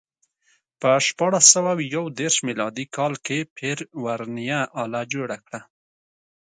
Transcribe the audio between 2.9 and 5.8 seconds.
کال کې پير ورنیه آله جوړه کړه.